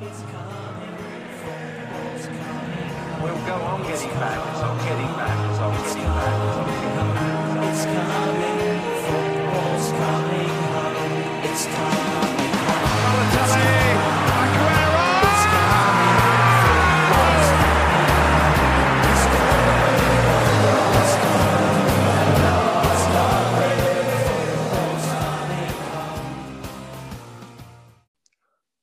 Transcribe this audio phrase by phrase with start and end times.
[0.00, 0.08] We'll
[3.44, 4.40] go on getting back.
[4.48, 5.36] It's on getting back.
[5.50, 6.40] It's on getting back.
[6.40, 7.60] It's on getting back.
[7.68, 8.80] It's coming.
[9.04, 11.04] Football's coming home.
[11.44, 12.80] It's coming home.
[13.04, 13.92] Balotelli.
[14.40, 15.04] Aguero.
[15.28, 16.16] It's coming.
[16.64, 18.00] Football's coming.
[19.04, 20.00] It's coming.
[20.96, 21.76] It's coming.
[22.88, 23.84] It's coming.
[24.64, 25.68] Football's coming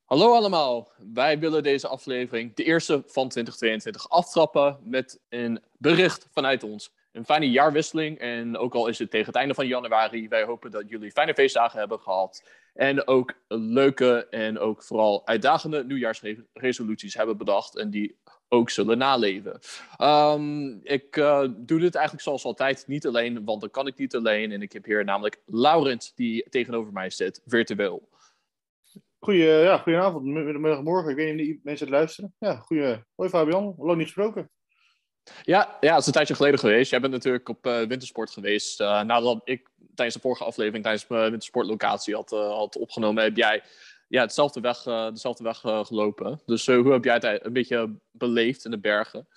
[0.09, 0.86] Hallo allemaal,
[1.17, 6.91] wij willen deze aflevering, de eerste van 2022, aftrappen met een bericht vanuit ons.
[7.11, 10.71] Een fijne jaarwisseling en ook al is het tegen het einde van januari, wij hopen
[10.71, 12.43] dat jullie fijne feestdagen hebben gehad.
[12.73, 18.15] En ook leuke en ook vooral uitdagende nieuwjaarsresoluties hebben bedacht en die
[18.47, 19.59] ook zullen naleven.
[19.97, 24.15] Ehm, ik eh, doe dit eigenlijk zoals altijd niet alleen, want dan kan ik niet
[24.15, 24.51] alleen.
[24.51, 28.07] En ik heb hier namelijk Laurent die tegenover mij zit, virtueel.
[29.27, 31.09] Goeie, ja, goedenavond, middag, morgen.
[31.09, 32.35] Ik weet niet of mensen het luisteren.
[32.39, 33.03] Ja, goeie.
[33.15, 34.51] Hoi Fabian, lang niet gesproken.
[35.43, 36.91] Ja, ja, het is een tijdje geleden geweest.
[36.91, 38.81] Jij bent natuurlijk op eh, wintersport geweest.
[38.81, 43.37] Eh, nadat ik tijdens de vorige aflevering, tijdens mijn wintersportlocatie had, eh, had opgenomen, heb
[43.37, 43.63] jij
[44.07, 46.41] ja, hetzelfde weg, dezelfde weg gelopen.
[46.45, 49.27] Dus hoe heb jij het een beetje beleefd in de bergen?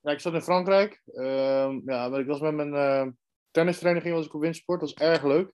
[0.00, 1.02] Ja, ik zat in Frankrijk.
[1.14, 3.18] Ehm, ja, ik was met mijn
[3.50, 4.80] tennisvereniging was ik op wintersport.
[4.80, 5.52] Dat was erg leuk.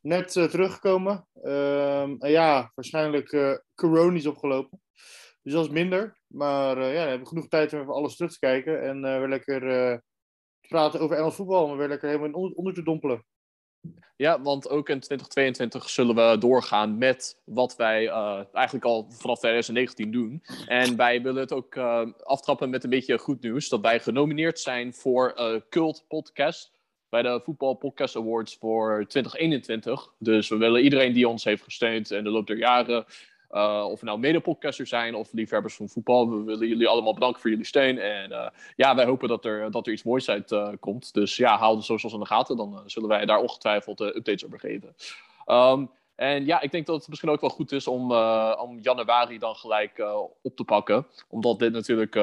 [0.00, 1.28] Net teruggekomen.
[1.42, 4.80] Ehm, ja, waarschijnlijk coronisch opgelopen.
[5.48, 6.18] Dus dat is minder.
[6.26, 8.82] Maar uh, ja, we hebben genoeg tijd om even alles terug te kijken.
[8.82, 9.98] En uh, weer lekker uh,
[10.68, 11.68] praten over Engels voetbal.
[11.68, 13.24] Maar weer lekker helemaal onder, onder te dompelen.
[14.16, 18.08] Ja, want ook in 2022 zullen we doorgaan met wat wij
[18.52, 20.42] eigenlijk al vanaf 2019 doen.
[20.66, 21.76] En wij willen het ook
[22.22, 23.68] aftrappen met een beetje goed nieuws.
[23.68, 25.34] Dat wij genomineerd zijn voor
[25.68, 26.77] Cult Podcast
[27.08, 30.12] bij de Voetbal Podcast Awards voor 2021.
[30.18, 33.04] Dus we willen iedereen die ons heeft gesteund in de loop der jaren,
[33.50, 37.50] uh, of nou mede-podcasters zijn of liefhebbers van voetbal, we willen jullie allemaal bedanken voor
[37.50, 37.98] jullie steun.
[37.98, 41.14] En uh, ja, wij hopen dat er, dat er iets moois uit uh, komt.
[41.14, 44.58] Dus ja, haal de socials in de gaten, dan zullen wij daar ongetwijfeld updates over
[44.58, 44.94] geven.
[45.46, 48.12] Um, en ja, ik denk dat het misschien ook wel goed is om,
[48.58, 50.04] om januari dan gelijk
[50.42, 51.06] op te pakken.
[51.28, 52.16] Omdat dit natuurlijk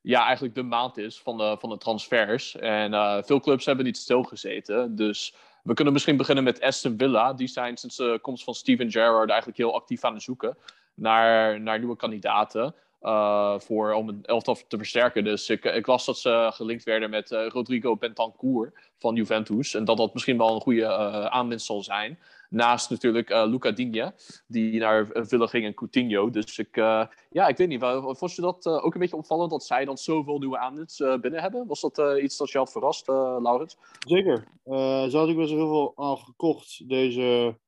[0.00, 2.56] ja, eigenlijk de maand is van de, van de transfers.
[2.56, 4.96] En veel clubs hebben niet stilgezeten.
[4.96, 7.32] Dus we kunnen misschien beginnen met Aston Villa.
[7.32, 10.56] Die zijn sinds de komst van Steven Gerrard eigenlijk heel actief aan het zoeken
[10.94, 12.74] naar, naar nieuwe kandidaten.
[13.02, 15.24] Uh, voor, om een elftal te versterken.
[15.24, 19.74] Dus ik, ik las dat ze gelinkt werden met uh, Rodrigo Bentancur van Juventus.
[19.74, 20.88] En dat dat misschien wel een goede
[21.30, 22.18] aanwinst zal zijn.
[22.50, 24.14] Naast natuurlijk uh, Luca Digne,
[24.46, 26.30] die naar Villa ging en Coutinho.
[26.30, 27.80] Dus ik, uh, ja, ik weet niet.
[28.18, 31.66] Vond je dat ook een beetje opvallend dat zij dan zoveel nieuwe aanwinst binnen hebben?
[31.66, 33.76] Was dat iets dat je had verrast, Laurens?
[34.06, 34.48] Zeker.
[34.64, 37.58] ze hadden ook best heel veel al gekocht deze,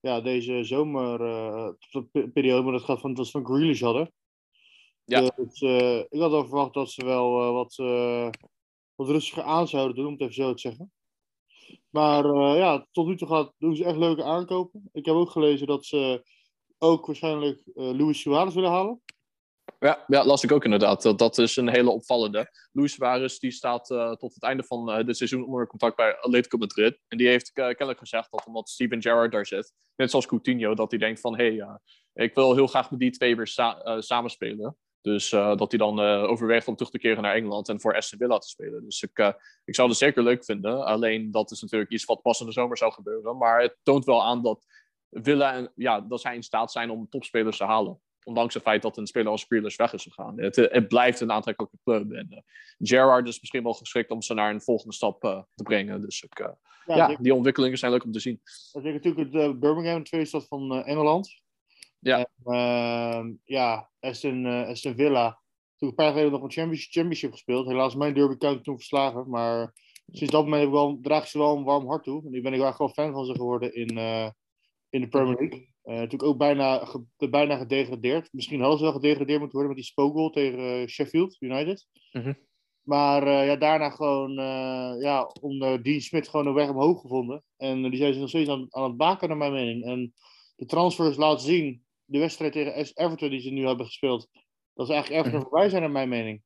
[0.00, 2.62] ja, deze zomerperiode.
[2.62, 4.12] maar dat gaat van, dat ze van Grealish hadden.
[5.04, 5.20] Ja.
[5.20, 5.60] Dus,
[6.08, 7.76] ik had al verwacht dat ze wel wat,
[8.94, 10.92] wat rustiger aan zouden doen, om het even zo te zeggen.
[11.90, 14.88] Maar uh, ja, tot nu toe gaat, doen ze echt leuke aankopen.
[14.92, 16.22] Ik heb ook gelezen dat ze
[16.78, 19.02] ook waarschijnlijk uh, Luis Suarez willen halen.
[19.78, 21.18] Ja, ja, las ik ook inderdaad.
[21.18, 22.50] Dat, is een hele opvallende.
[22.72, 26.58] Luis Suarez die staat uh, tot het einde van dit seizoen onder contract bij Atletico
[26.58, 26.98] Madrid.
[27.08, 30.90] En die heeft kennelijk gezegd dat omdat Steven Gerrard daar zit, net zoals Coutinho, dat
[30.90, 31.78] hij denkt van hé, hey,
[32.12, 34.76] ik wil heel graag met die twee weer sa samenspelen.
[35.02, 37.96] Dus uh, dat hij dan uh, overweegt om terug te keren naar Engeland en voor
[37.96, 38.84] Aston Villa te spelen.
[38.84, 39.32] Dus ik, uh,
[39.64, 40.84] ik zou het zeker leuk vinden.
[40.84, 43.36] Alleen dat is natuurlijk iets wat pas in de zomer zou gebeuren.
[43.36, 44.66] Maar het toont wel aan dat
[45.10, 48.00] Villa en, ja, dat zij in staat zijn om topspelers te halen.
[48.24, 50.40] Ondanks het feit dat een speler als Grealish weg is gegaan.
[50.40, 52.12] Het, het blijft een aantrekkelijke club.
[52.12, 52.44] En
[52.78, 55.20] Gerrard is misschien wel geschikt om ze naar een volgende stap
[55.54, 56.00] te brengen.
[56.00, 56.58] Dus ik, ja,
[56.94, 58.40] ja die ontwikkelingen zijn leuk om te zien.
[58.72, 61.41] Dat is natuurlijk het Birmingham, de tweede stad van Engeland.
[62.02, 62.18] Ja.
[62.18, 65.40] En, uh, ja, Aston, uh, Aston Villa.
[65.76, 67.66] Toen een paar jaar geleden nog een championship, championship gespeeld.
[67.66, 69.30] Helaas mijn derby county toen verslagen.
[69.30, 69.72] Maar
[70.06, 72.24] sinds dat moment wel, draag ik ze wel een warm hart toe.
[72.24, 74.28] En nu ben ik wel gewoon fan van ze geworden in, uh,
[74.90, 75.60] in de Premier League.
[75.84, 78.32] Uh, natuurlijk ook bijna, ge, bijna gedegradeerd.
[78.32, 81.86] Misschien hadden ze wel gedegradeerd moeten worden met die spookgoal tegen Sheffield United.
[82.12, 82.38] Mm -hmm.
[82.82, 84.32] Maar uh, ja, daarna gewoon
[85.00, 87.44] ja, onder Dean Smith gewoon een weg omhoog gevonden.
[87.56, 89.84] En die zijn ze nog steeds aan, aan het baken, naar mijn mening.
[89.84, 90.14] En
[90.56, 91.81] de transfers laten zien
[92.12, 94.28] de wedstrijd tegen Everton die ze nu hebben gespeeld,
[94.74, 95.50] dat ze eigenlijk Everton mhm.
[95.50, 96.42] voorbij zijn, naar mijn mening.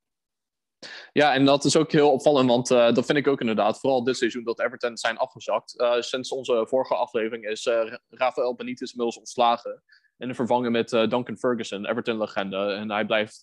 [1.12, 3.80] Ja, en dat is ook heel opvallend, want uh, dat vind ik ook inderdaad.
[3.80, 5.80] Vooral dit seizoen dat Everton zijn afgezakt.
[5.80, 9.82] Uh, sinds onze vorige aflevering is uh, Rafael Benitez inmiddels ontslagen.
[10.18, 12.56] En vervangen met Duncan Ferguson, Everton-legende.
[12.56, 13.42] En hij blijft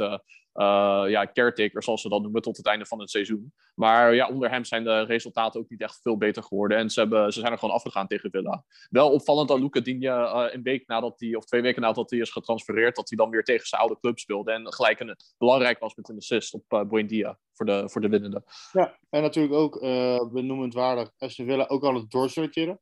[0.53, 3.53] uh, ja, caretaker, zoals ze dat noemen, tot het einde van het seizoen.
[3.75, 6.77] Maar ja, onder hem zijn de resultaten ook niet echt veel beter geworden.
[6.77, 8.63] En ze, hebben, ze zijn er gewoon afgegaan tegen Villa.
[8.89, 10.09] Wel opvallend dat Luca Digne
[10.53, 13.43] een week nadat hij, of twee weken nadat hij is getransfereerd, dat hij dan weer
[13.43, 14.51] tegen zijn oude club speelde.
[14.51, 18.43] En gelijk een, belangrijk was met een assist op Buendia voor de, voor de winnende.
[18.71, 19.79] Ja, en natuurlijk ook
[20.31, 22.79] benoemenswaardig Aston Villa ook al het doorsorteren.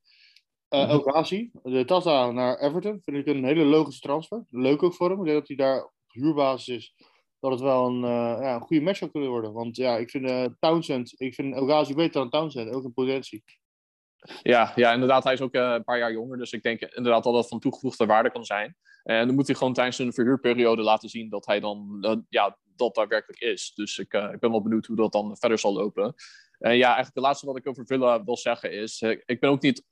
[0.73, 1.03] Uh,
[1.63, 4.45] de Tata naar Everton, vind ik een hele logische transfer.
[4.49, 5.19] Leuk ook voor hem.
[5.19, 6.93] Ik denk dat hij daar op huurbasis is
[7.39, 9.53] dat het wel een, uh, ja, een goede match zou kunnen worden.
[9.53, 13.43] Want ja, ik vind uh, Townsend, ik vind Elgazi beter dan Townsend, ook in potentie.
[14.41, 17.33] Ja, ja, inderdaad, hij is ook een paar jaar jonger, dus ik denk inderdaad dat
[17.33, 18.75] dat van toegevoegde waarde kan zijn.
[19.03, 21.97] En dan moet hij gewoon tijdens een verhuurperiode laten zien dat hij dan,
[22.29, 23.71] ja, dat daadwerkelijk is.
[23.75, 26.13] Dus ik, ik ben wel benieuwd hoe dat dan verder zal lopen.
[26.61, 29.61] En ja, eigenlijk het laatste wat ik over Villa wil zeggen is, ik ben ook
[29.61, 29.85] niet 100%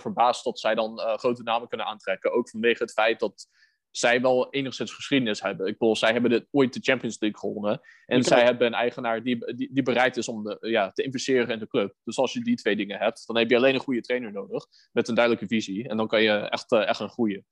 [0.00, 2.32] verbaasd dat zij dan grote namen kunnen aantrekken.
[2.32, 3.48] Ook vanwege het feit dat
[3.96, 5.66] zij wel enigszins geschiedenis hebben.
[5.66, 7.80] Ik bedoel, zij hebben de, ooit de Champions League gewonnen.
[8.06, 11.48] En zij hebben een eigenaar die, die, die bereid is om de, ja, te investeren
[11.48, 11.94] in de club.
[12.04, 14.66] Dus als je die twee dingen hebt, dan heb je alleen een goede trainer nodig.
[14.92, 15.88] Met een duidelijke visie.
[15.88, 17.44] En dan kan je echt, uh, echt een goede.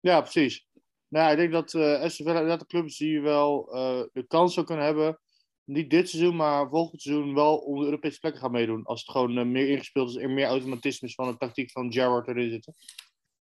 [0.00, 0.66] Ja, precies.
[1.08, 4.66] Nou, ik denk dat uh, SFL, dat de clubs die wel uh, de kans zou
[4.66, 5.20] kunnen hebben.
[5.66, 8.84] Niet dit seizoen, maar volgend seizoen wel om de Europese plekken gaan meedoen.
[8.84, 12.50] Als het gewoon meer ingespeeld is en meer automatisme van de tactiek van Gerrard erin
[12.50, 12.74] zitten.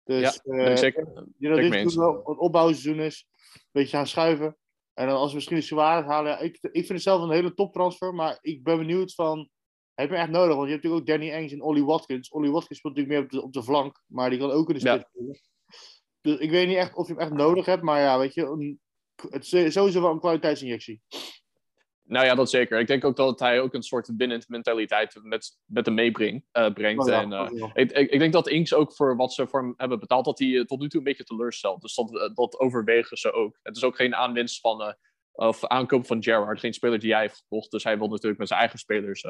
[0.05, 1.03] Dus ja, uh, zeker.
[1.39, 3.27] Ik dat dit wel een opbouwseizoen is.
[3.53, 4.57] Een beetje gaan schuiven.
[4.95, 6.31] En dan als we misschien een salaris halen.
[6.31, 8.15] Ja, ik, ik vind het zelf een hele toptransfer.
[8.15, 9.49] Maar ik ben benieuwd van.
[9.95, 10.57] Heb je echt nodig?
[10.57, 12.31] Want je hebt natuurlijk ook Danny Engs en Ollie Watkins.
[12.31, 14.03] Ollie Watkins speelt natuurlijk meer op de, op de flank.
[14.07, 15.41] Maar die kan ook in de spits spelen.
[16.21, 17.83] Dus ik weet niet echt of je hem echt nodig hebt.
[17.83, 18.77] Maar ja, weet je.
[19.31, 21.01] het is sowieso wel een kwaliteitsinjectie.
[22.09, 22.79] Nou ja, dat zeker.
[22.79, 26.47] Ik denk ook dat hij ook een soort winnend mentaliteit met, met hem meebrengt.
[26.53, 27.07] Uh, brengt.
[27.07, 29.75] Oh en, uh, ik, ik, ik, denk dat Inks ook voor wat ze voor hem
[29.77, 31.81] hebben betaald, dat hij tot nu toe een beetje teleurstelt.
[31.81, 33.59] Dus dat, dat overwegen ze ook.
[33.63, 34.93] Het is ook geen aanwinst van, uh,
[35.33, 37.71] of aankoop van Gerrard, geen speler die jij heeft gekocht.
[37.71, 39.25] Dus hij wil natuurlijk met zijn eigen spelers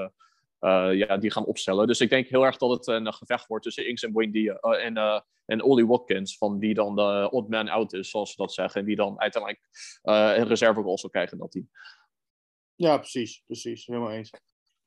[0.92, 1.86] ja, die gaan opstellen.
[1.86, 5.24] Dus ik denk heel erg dat het een gevecht wordt tussen Inks en Buendia en,
[5.46, 8.80] en Ollie Watkins, van wie dan de odd man out is, zoals ze dat zeggen.
[8.80, 9.62] En wie dan uiteindelijk
[10.02, 11.68] een reserverol zal krijgen in dat team.
[12.76, 13.42] Ja, precies.
[13.46, 13.86] Precies.
[13.86, 14.30] Helemaal eens.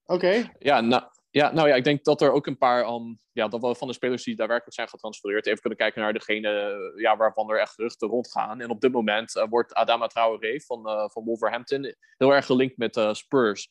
[0.05, 0.51] Oké.
[0.59, 3.77] Ja, nou, ja, nou ja, ik denk dat er ook een paar, um, ja, dat
[3.77, 7.59] van de spelers die daadwerkelijk zijn getransfereerd, even kunnen kijken naar degene ja, waarvan er
[7.59, 8.61] echt geruchten rondgaan.
[8.61, 12.77] En op dit moment uh, wordt Adama Traoré van, uh, van Wolverhampton heel erg gelinkt
[12.77, 13.69] met uh, Spurs.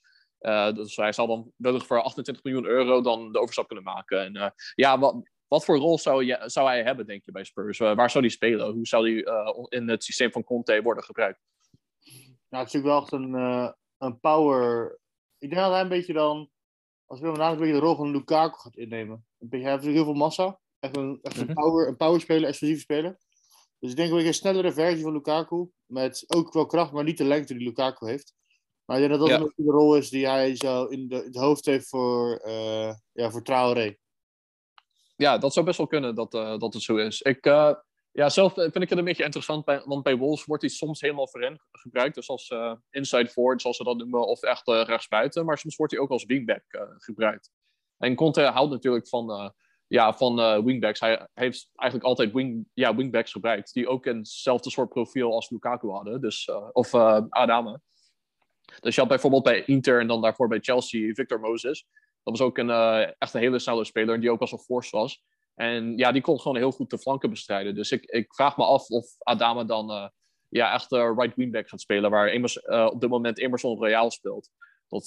[0.74, 4.24] dus hij zal dan wellicht voor 28 miljoen euro dan de overstap kunnen maken.
[4.24, 7.78] En ja, wat, wat voor rol zou, je, zou hij hebben, denk je, bij Spurs?
[7.78, 8.72] waar zou hij spelen?
[8.72, 9.22] Hoe zou hij
[9.68, 11.40] in het systeem van Conte worden gebruikt?
[12.48, 14.98] Nou, het is natuurlijk wel echt een een power.
[15.38, 16.50] Ik denk dat hij een beetje dan,
[17.06, 19.26] als we vandaag een beetje de rol van Lukaku gaat innemen.
[19.38, 20.60] Een beetje, hij heeft heel veel massa.
[20.78, 21.54] Echt een, echt een, mhm.
[21.54, 23.18] power, een power speler, explosieve speler.
[23.78, 25.70] Dus ik denk wel een snellere versie van Lukaku.
[25.86, 28.34] Met ook wel kracht, maar niet de lengte die Lukaku heeft.
[28.84, 29.64] Maar ik denk dat dat ja.
[29.64, 33.42] de rol is die hij zo in, de, het hoofd heeft voor, uh, ja, voor
[33.42, 33.96] Traoré.
[35.16, 37.20] Ja, dat zou best wel kunnen dat, uh, dat het zo is.
[37.20, 37.74] Ik, uh,
[38.18, 41.28] ja, zelf vind ik het een beetje interessant, want bij Wolves wordt hij soms helemaal
[41.28, 42.14] voorin gebruikt.
[42.14, 45.44] Dus als uh, inside forward, zoals ze dat noemen, of echt uh, rechtsbuiten.
[45.44, 47.50] Maar soms wordt hij ook als wingback uh, gebruikt.
[47.98, 49.54] En Conte houdt natuurlijk van,
[49.86, 51.00] ja, van wingbacks.
[51.00, 55.88] Hij heeft eigenlijk altijd wing, ja, wingbacks gebruikt, die ook eenzelfde soort profiel als Lukaku
[55.88, 56.20] hadden.
[56.20, 56.94] Dus, of
[57.28, 57.80] Adame.
[58.80, 61.86] Dus je had bijvoorbeeld bij Inter en dan daarvoor bij Chelsea Victor Moses.
[62.22, 62.70] Dat was ook een,
[63.18, 65.22] echt een hele snelle speler, die ook als een force was.
[65.58, 67.74] En ja, die kon gewoon heel goed de flanken bestrijden.
[67.74, 70.08] Dus ik, ik vraag me af of Adama dan uh,
[70.48, 72.10] ja, echt uh, right wingback gaat spelen.
[72.10, 74.50] Waar Emers, uh, op dit moment Emerson Royal speelt.
[74.88, 75.06] Dat,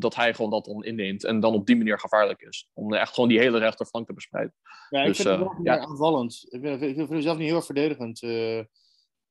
[0.00, 1.24] dat hij gewoon dat dan inneemt.
[1.24, 2.68] En dan op die manier gevaarlijk is.
[2.72, 4.54] Om echt gewoon die hele rechterflank te bestrijden.
[4.88, 5.78] Ja, ik dus, vind het wel ja.
[5.78, 6.46] aanvallend.
[6.48, 8.22] Ik, ben, ik vind mezelf niet heel erg verdedigend,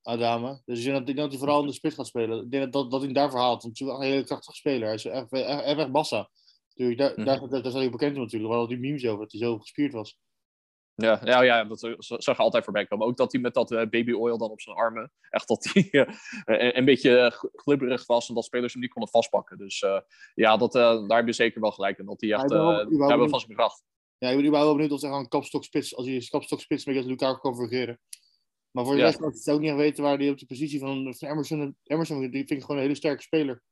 [0.01, 0.61] Adama.
[0.65, 2.43] Dus ik denk dat, dat hij vooral in de spits gaat spelen.
[2.43, 3.63] Ik denk dat, dat hij daar verhaalt.
[3.63, 4.85] Want hij is een hele krachtige speler.
[4.85, 6.29] Hij is echt, echt, echt massa.
[6.69, 7.25] Natuurlijk, daar, mm -hmm.
[7.25, 8.53] daar, daar, daar, hij bekend natuurlijk.
[8.53, 10.17] Wel die memes over, dat hij zo gespierd was.
[11.01, 13.07] Ja, ja, ja, dat zag je altijd voorbij komen.
[13.07, 15.87] Ook dat hij met dat uh, baby oil dan op zijn armen, echt dat hij
[16.45, 19.57] uh, een beetje glibberig was en dat spelers hem niet konden vastpakken.
[19.57, 19.99] Dus uh,
[20.33, 22.05] ja, dat, daar heb je zeker wel gelijk in.
[22.05, 23.83] Dat hij echt, ja, daar hebben van zijn kracht.
[24.17, 27.55] Ja, ik ben überhaupt benieuwd of ze gaan kapstokspits, als hij kapstokspits met Lukaku kan
[27.55, 27.99] vergeren.
[28.71, 29.05] Maar voor de ja.
[29.05, 32.19] rest zou ik ook niet weten waar hij op de positie van, van Emerson, Emerson,
[32.19, 33.63] die vind ik gewoon een hele sterke speler.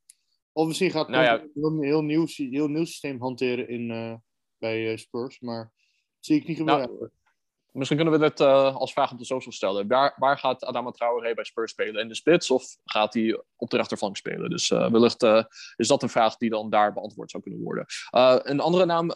[0.52, 1.44] Of misschien gaat hij nou ja.
[1.54, 4.22] een heel nieuw, heel nieuw systeem hanteren in,
[4.58, 5.74] bij Spurs, maar
[6.20, 6.98] zie ik niet gebeuren.
[6.98, 7.10] Nou,
[7.78, 9.88] Misschien kunnen we dit als vraag op de social stellen.
[9.88, 12.02] Waar, waar gaat Adama Traoré bij Spurs spelen?
[12.02, 14.50] In de spits of gaat hij op de rechterflank spelen?
[14.50, 15.24] Dus wellicht
[15.76, 17.86] is dat een vraag die dan daar beantwoord zou kunnen worden.
[18.50, 19.08] een andere naam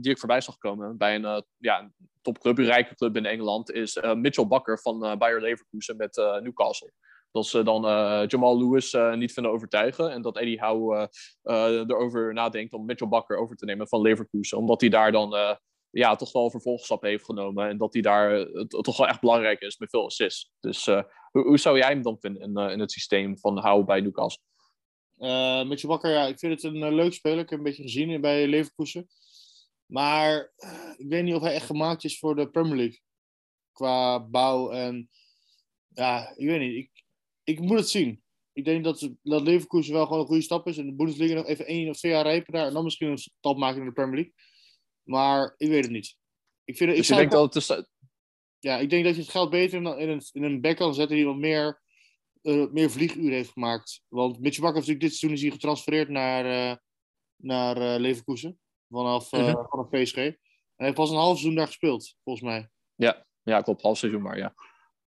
[0.00, 4.00] die ik voorbij zag komen bij een ja, topclub, een rijke club in Engeland, is
[4.14, 6.92] Mitchell Bakker van Bayer Leverkusen met Newcastle
[7.30, 7.82] dat ze dan
[8.26, 10.10] Jamal Lewis niet vinden overtuigen.
[10.10, 11.10] En dat Eddie Howe
[11.42, 14.58] erover nadenkt om Mitchell Bakker over te nemen van Leverkusen.
[14.58, 15.58] Omdat hij daar dan
[15.92, 17.68] ja, toch wel vervolgstap heeft genomen.
[17.68, 20.52] En dat hij daar toch wel echt belangrijk is met veel assists.
[20.60, 24.00] Dus hoe, hoe, zou jij hem dan vinden in, in het systeem van Howe bij
[24.00, 24.44] Newcastle?
[25.64, 27.38] Mitchell Bakker, ja, ik vind het een leuk speler.
[27.38, 29.08] Ik heb een beetje gezien bij Leverkusen.
[29.86, 30.52] Maar
[30.96, 33.00] ik weet niet of hij echt gemaakt is voor de Premier League.
[33.72, 35.10] Qua bouw en
[35.88, 36.76] ja, ik weet niet.
[36.76, 37.04] Ik,
[37.44, 38.22] ik moet het zien.
[38.52, 40.78] Ik denk dat, dat Leverkusen wel gewoon een goede stap is.
[40.78, 42.66] En de Bundesliga nog even één of twee jaar rijpen daar.
[42.66, 44.32] En dan misschien een stap maken in de Premier League.
[45.02, 46.16] Maar ik weet het niet.
[46.64, 47.88] Ik vind, dus ik denk dat het...
[48.58, 51.16] Ja, ik denk dat je het geld beter in een, in een back kan zetten
[51.16, 51.82] die wat meer,
[52.42, 54.02] uh, meer vlieguren heeft gemaakt.
[54.08, 56.76] Want Mitchell Bakker heeft natuurlijk dit seizoen is hij getransfereerd naar, uh,
[57.36, 58.58] naar uh, Leverkusen.
[58.88, 60.16] Vanaf, mm vanaf PSG.
[60.16, 60.38] En
[60.76, 62.70] hij heeft pas een half seizoen daar gespeeld, volgens mij.
[62.94, 63.82] Ja, ja klopt.
[63.82, 64.54] Half seizoen maar, ja.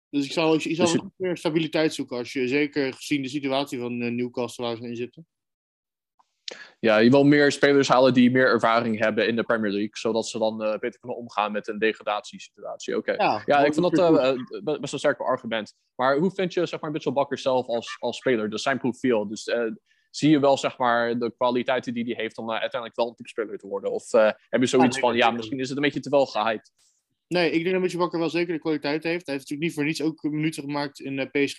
[0.09, 1.11] Dus ik zou, ik zou dus je...
[1.17, 2.17] meer stabiliteit zoeken.
[2.17, 5.27] Als je, zeker gezien de situatie van Newcastle waar ze in zitten.
[6.79, 9.97] Ja, je wil meer spelers halen die meer ervaring hebben in de Premier League.
[9.97, 12.97] Zodat ze dan uh, beter kunnen omgaan met een degradatiesituatie.
[12.97, 13.11] Oké.
[13.11, 15.73] Ja, ja, ik vind dat uh, best een sterk argument.
[15.95, 18.49] Maar hoe vind je zeg maar, Mitchell Bakker zelf als, als speler?
[18.49, 19.27] Dus zijn profiel.
[19.27, 19.51] Dus
[20.09, 23.57] zie je wel zeg maar, de kwaliteiten die hij heeft om uiteindelijk wel een topspeler
[23.57, 23.91] te worden?
[23.91, 24.11] Of
[24.49, 26.71] heb je zoiets van, ja, misschien is het een beetje te wel gehyped?
[27.27, 29.25] Nee, ik denk dat Mitchell Bakker wel zeker de kwaliteit heeft.
[29.25, 31.57] Hij heeft natuurlijk niet voor niets ook minuten gemaakt in PSG.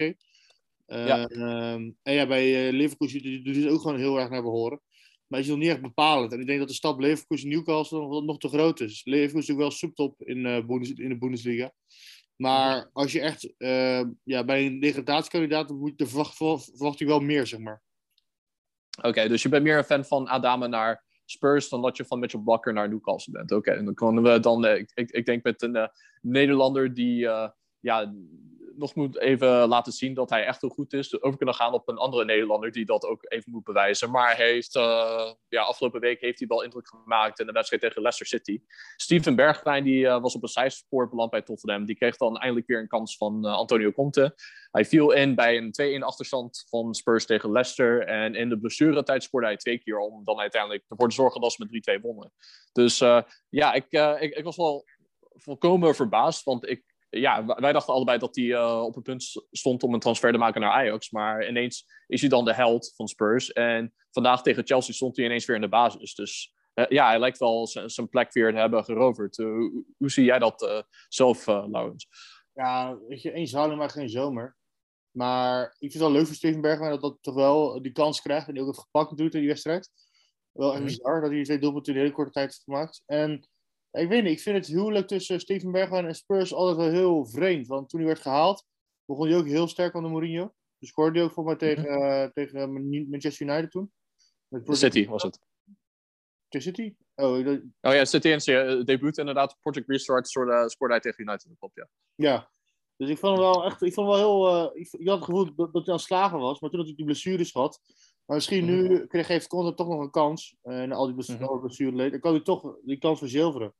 [0.86, 1.26] Ja.
[1.26, 4.80] Ehm, en ja, bij uh, Leverkusen doet hij ook gewoon heel erg naar behoren.
[5.26, 6.32] Maar is nog niet echt bepalend.
[6.32, 9.04] En ik denk dat de stap Leverkusen-Newcastle nog, nog te groot is.
[9.04, 11.72] Leverkusen is natuurlijk wel subtop in, Bundes, in de Bundesliga.
[12.36, 17.20] Maar als je echt ehm, ja, bij een degradatiekandidaat moet je verwacht, verwacht je wel
[17.20, 17.82] meer, zeg maar.
[19.02, 22.18] Oké, dus je bent meer een fan van Adame naar Spurs dan dat je van
[22.18, 23.52] Mitchell Bakker naar Newcastle bent.
[23.52, 25.86] Oké, en dan kunnen we dan, uh, ik, ik, denk met een uh,
[26.20, 27.28] Nederlander die
[27.80, 28.14] ja,
[28.76, 31.22] nog moet even laten zien dat hij echt heel goed is.
[31.22, 34.10] Over kunnen gaan op een andere Nederlander die dat ook even moet bewijzen.
[34.10, 37.82] Maar hij heeft, uh, ja, afgelopen week heeft hij wel indruk gemaakt in de wedstrijd
[37.82, 38.62] tegen Leicester City.
[38.96, 41.84] Steven Bergwijn die, uh, was op een zijspoor beland bij Tottenham.
[41.84, 44.34] Die kreeg dan eindelijk weer een kans van uh, Antonio Conte.
[44.70, 48.06] Hij viel in bij een 2-1 achterstand van Spurs tegen Leicester.
[48.06, 51.52] En in de blessuretijd scoorde hij twee keer om dan uiteindelijk ervoor te zorgen dat
[51.52, 52.32] ze met 3-2 wonnen.
[52.72, 52.98] Dus
[53.48, 53.86] ja, ik,
[54.20, 54.84] ik, ik was wel
[55.36, 59.82] volkomen verbaasd, want ik ja, wij dachten allebei dat hij uh, op het punt stond
[59.82, 61.10] om een transfer te maken naar Ajax.
[61.10, 63.52] Maar ineens is hij dan de held van Spurs.
[63.52, 66.14] En vandaag tegen Chelsea stond hij ineens weer in de basis.
[66.14, 69.38] Dus uh, ja, hij lijkt wel zijn plek weer te hebben geroverd.
[69.38, 72.08] Uh, hoe, hoe, zie jij dat zelf, Laurens?
[72.52, 74.56] Ja, weet je, houden maar geen zomer.
[75.10, 78.20] Maar ik vind het wel leuk voor Steven Bergman dat dat toch wel die kans
[78.20, 78.48] krijgt.
[78.48, 79.90] En die ook het gepakt doet in die wedstrijd.
[80.52, 80.88] Wel echt mhm.
[80.88, 83.02] bizar dat hij twee doelpunten in een hele korte tijd heeft gemaakt.
[83.06, 83.48] En
[83.96, 87.26] ik weet niet, ik vind het huwelijk tussen Steven Bergwijn en Spurs altijd wel heel
[87.26, 87.66] vreemd.
[87.66, 88.66] Want toen hij werd gehaald,
[89.04, 90.54] begon hij ook heel sterk de Mourinho.
[90.78, 92.02] Dus scoorde hij ook voor mij tegen, -hmm.
[92.02, 93.92] uh, tegen Manchester United toen.
[94.48, 95.40] Met City was het.
[96.48, 96.94] Tegen City?
[97.14, 97.60] Oh, dat...
[97.80, 99.56] oh ja, City en zijn debuut inderdaad.
[99.60, 101.58] Project Restart scoorde, scoorde hij tegen United.
[101.58, 101.88] Klopt, ja.
[102.14, 102.50] Ja.
[102.96, 105.54] Dus ik vond wel echt, ik vond wel heel, uh, ik, je had het gevoel
[105.54, 107.80] dat, dat hij aan slagen was, maar toen had hij die blessures gehad.
[108.26, 109.06] Maar misschien nu mhm.
[109.06, 110.56] kreeg, Conte toch nog een kans.
[110.64, 111.96] Uh, en al die blessures mm -hmm.
[111.96, 112.10] leed.
[112.10, 113.74] Dan kan hij toch die kans verzilveren.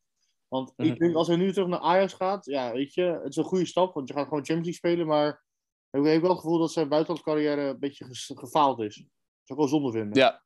[0.48, 0.98] Want ik mhm.
[0.98, 3.66] denk, als hij nu terug naar Ajax gaat, ja, weet je, het is een goede
[3.66, 5.44] stap, want je gaat gewoon Champions League spelen, maar
[5.90, 8.96] ik heb wel het gevoel dat zijn buitenlandcarrière een beetje gefaald is.
[8.96, 9.06] Dat
[9.42, 10.18] zou ik wel zonde vinden.
[10.18, 10.44] Ja,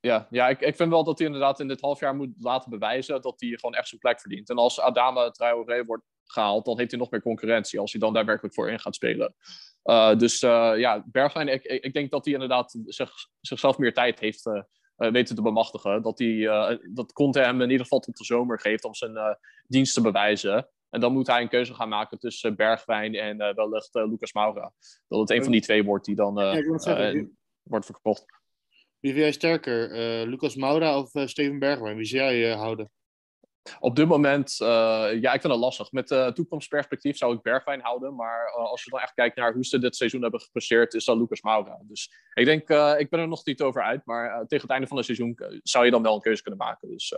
[0.00, 2.70] ja, ja ik, ik vind wel dat hij inderdaad in dit half jaar moet laten
[2.70, 4.50] bewijzen dat hij gewoon echt zijn plek verdient.
[4.50, 8.12] En als Adama Traoré wordt gehaald, dan heeft hij nog meer concurrentie als hij dan
[8.12, 9.34] daadwerkelijk voor in gaat spelen.
[9.84, 14.20] Uh, dus uh, ja, Bergwijn, ik, ik, denk dat hij inderdaad zich, zichzelf meer tijd
[14.20, 14.62] heeft uh,
[14.96, 16.02] weten te bemachtigen.
[16.02, 19.12] Dat, die, uh, dat Conte hem in ieder geval tot de zomer geeft om zijn
[19.12, 19.34] uh,
[19.66, 20.68] dienst te bewijzen.
[20.90, 24.72] En dan moet hij een keuze gaan maken tussen Bergwijn en wellicht Lucas Moura.
[25.08, 26.34] Dat het een van die twee wordt die dan
[27.62, 28.24] wordt verkocht.
[29.00, 29.88] Wie vind jij sterker,
[30.26, 31.96] Lucas Moura of Steven Bergwijn?
[31.96, 32.90] Wie zou jij houden?
[33.80, 34.66] Op dit moment, uh,
[35.20, 35.92] ja, ik vind het lastig.
[35.92, 38.14] Met uh, toekomstperspectief zou ik Bergwijn houden.
[38.14, 41.04] Maar uh, als je dan echt kijkt naar hoe ze dit seizoen hebben gepresteerd, is
[41.04, 41.78] dat Lucas Moura.
[41.82, 42.60] Dus ik denk,
[42.98, 44.06] ik ben er nog niet over uit.
[44.06, 46.88] Maar tegen het einde van het seizoen zou je dan wel een keuze kunnen maken.
[46.88, 47.14] Dus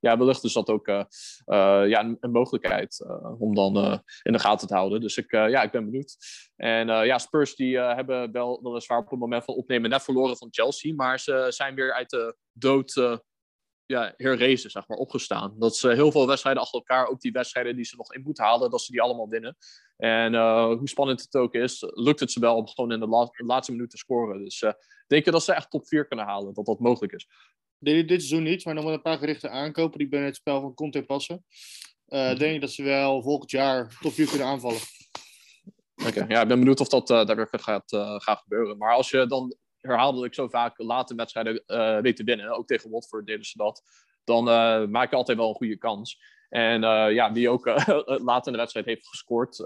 [0.00, 3.06] ja, wellicht is dat ook ja, een, een mogelijkheid
[3.38, 5.00] om dan in de gaten te houden.
[5.00, 6.16] Dus ik, ja, ik ben benieuwd.
[6.56, 10.48] En ja, Spurs die hebben wel weliswaar op het moment van opnemen net verloren van
[10.50, 10.94] Chelsea.
[10.94, 13.20] Maar ze zijn weer uit de dood
[13.86, 15.54] ja, herrezen, zeg maar, opgestaan.
[15.58, 18.44] Dat ze heel veel wedstrijden achter elkaar, ook die wedstrijden die ze nog in moeten
[18.44, 19.56] halen, dat ze die allemaal winnen.
[19.96, 20.34] En
[20.78, 23.90] hoe spannend het ook is, lukt het ze wel om gewoon in de, laatste minuut
[23.90, 24.44] te scoren.
[24.44, 24.72] Dus uh,
[25.06, 27.28] denk je dat ze echt top 4 kunnen halen, dat dat mogelijk is?
[27.78, 30.60] Dit, dit seizoen niet, maar nog wel een paar gerichte aankopen die binnen het spel
[30.60, 31.44] van Conte passen.
[32.08, 34.80] Uh, denk ik dat ze wel volgend jaar top 4 kunnen aanvallen.
[36.06, 38.76] Oké, ja, ik ben benieuwd of dat uh, daadwerkelijk gaat, uh, gaat gebeuren.
[38.76, 42.90] Maar als je dan herhaaldelijk zo vaak late wedstrijden uh, weet te winnen, ook tegen
[42.90, 43.82] Watford deden ze dat,
[44.24, 44.44] dan
[44.90, 46.20] maak je altijd wel een goede kans.
[46.48, 46.80] En
[47.12, 47.66] ja, wie ook
[48.28, 49.62] laat in de wedstrijd heeft gescoord,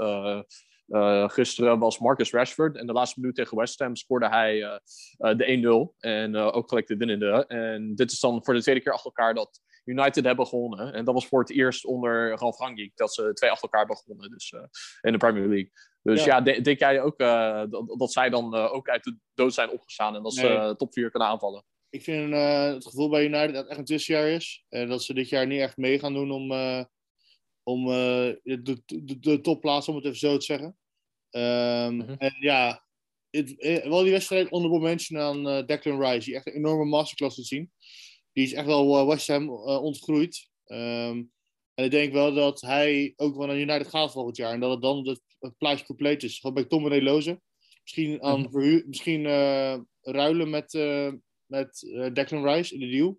[1.32, 2.76] gisteren was Marcus Rashford.
[2.76, 4.80] En de laatste minuut tegen West Ham scoorde hij
[5.18, 7.46] de 1-0 en ook gelijk de winnende.
[7.46, 10.92] En dit is dan voor de tweede keer achter elkaar dat United hebben gewonnen.
[10.92, 14.30] En dat was voor het eerst onder Ralf Rangnick dat ze twee achter elkaar begonnen
[14.30, 14.54] dus,
[15.00, 15.70] in de Premier League.
[16.02, 19.54] Dus ja, denk jij ook uh, dat, dat, zij dan uh, ook uit de dood
[19.54, 21.64] zijn opgestaan en dat ze uh, top 4 kunnen aanvallen?
[21.90, 24.64] Ik vind het gevoel bij United dat het echt een tussenjaar is.
[24.68, 26.52] En dat ze dit jaar niet echt mee gaan doen om,
[27.62, 30.76] om de, de, de, topplaats, om het even zo te zeggen.
[31.30, 32.14] Um, -huh.
[32.18, 32.84] En ja,
[33.30, 33.54] het,
[33.84, 37.72] wel die wedstrijd onder mention aan Declan Rice, die echt een enorme masterclass te zien.
[38.32, 40.48] Die is echt wel West Ham ontgroeid.
[40.66, 41.32] Um,
[41.80, 44.52] en ik denk wel dat hij ook wel naar United gaat volgend jaar.
[44.52, 46.38] En dat het dan het, het plaatje compleet is.
[46.38, 47.40] Gewoon bij Tom en Loze.
[47.82, 48.82] Misschien, aan mm -hmm.
[48.86, 51.12] misschien uh, ruilen met, uh,
[51.46, 53.18] met uh, Declan Rice in de deal.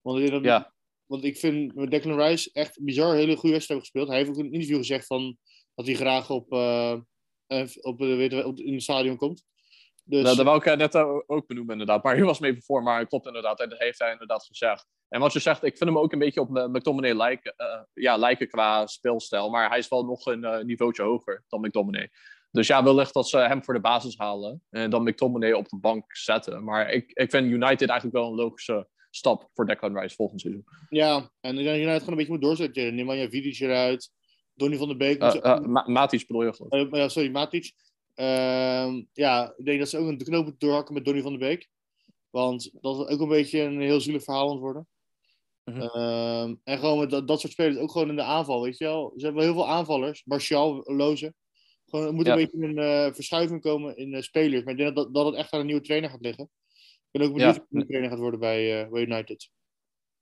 [0.00, 0.74] Want, dat, ja.
[1.06, 4.08] want ik vind Declan Rice echt bizar hele goede wedstrijd gespeeld.
[4.08, 5.36] Hij heeft ook in een interview gezegd van,
[5.74, 6.52] dat hij graag op,
[7.80, 9.44] op, weet, op, in het stadion komt.
[10.08, 10.22] Dus...
[10.22, 10.94] Nou, dat wou ik net
[11.26, 12.02] ook benoemen inderdaad.
[12.02, 13.58] Maar hij was me even voor, maar klopt inderdaad.
[13.58, 14.86] Dat heeft hij inderdaad gezegd.
[15.08, 18.16] En wat je zegt, ik vind hem ook een beetje op McTominay lijken, uh, ja,
[18.16, 19.50] lijken qua speelstijl.
[19.50, 22.10] Maar hij is wel nog een uh, niveautje hoger dan McTominay.
[22.50, 24.62] Dus ja, wellicht dat ze hem voor de basis halen.
[24.70, 26.64] En dan McTominay op de bank zetten.
[26.64, 30.64] Maar ik, ik vind United eigenlijk wel een logische stap voor Declan Rice volgend seizoen.
[30.88, 32.94] Ja, en dan United gewoon een beetje moet doorzetten.
[32.94, 34.10] Nemanja Vidic eruit.
[34.54, 35.22] Donny van der Beek.
[35.22, 37.72] Uh, uh, Ma Matic bedoel je geloof ja, sorry, Matic.
[38.18, 41.48] Ehm, ja, ik denk dat ze ook een knoop moeten doorhakken met Donny van der
[41.48, 41.68] Beek.
[42.30, 44.88] Want dat is ook een beetje een heel zielig verhaal aan worden.
[45.64, 46.60] Mm -hmm.
[46.64, 49.12] en gewoon met dat, dat soort spelers, ook gewoon in de aanval, weet je wel.
[49.16, 51.34] Ze hebben heel veel aanvallers, Martial, Loze.
[51.86, 54.64] Gewoon, er moet een beetje een uh, verschuiving komen in uh, spelers.
[54.64, 56.50] Maar ik denk dat, dat het echt aan een nieuwe trainer gaat liggen.
[56.74, 57.66] Ik ben ook benieuwd ja.
[57.68, 59.50] hoe de trainer gaat worden bij, bij United.